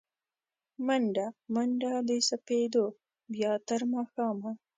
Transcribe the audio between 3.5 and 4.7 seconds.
تر ماښامه